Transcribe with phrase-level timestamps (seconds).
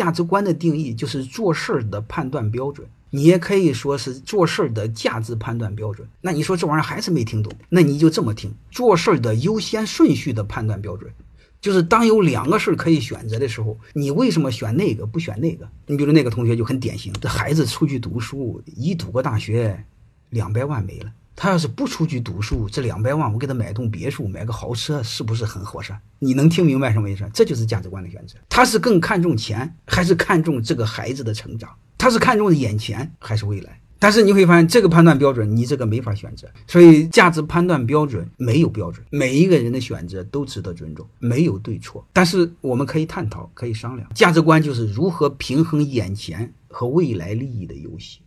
[0.00, 6.08] 价值观的定义就是做事儿的判断标准，你也可以说是做事儿的价值判断标准。
[6.22, 7.52] 那你说这玩意儿还是没听懂？
[7.68, 11.12] 那你就这么听：做事儿的优先顺序的判断标准，
[11.60, 15.68] 就是当有两个事儿可以选择的时候，你为什么选那个不选那个？
[15.86, 19.84] 你比如那个同学就很典型，这孩子出去读书，一读个大学，
[20.30, 21.12] 两百万没了。
[21.42, 25.98] 他要是不出去读书，这两百万我给他买栋别墅，买个豪车，是不是很合算？
[26.18, 27.26] 你能听明白什么意思？
[27.32, 28.36] 这就是价值观的选择。
[28.50, 31.70] 他是更看重钱，还是看重这个孩子的成长？
[31.96, 33.80] 他是看重眼前，还是未来？
[33.98, 36.46] 但是你会发现，这个判断标准你这个没法选择。
[36.66, 42.06] 所以价值判断标准没有标准，每一个人的选择都值得尊重，没有对错。
[42.12, 44.06] 但是我们可以探讨，可以商量。
[44.14, 48.20] 价值观就是如何平衡眼前和未来利益的游戏。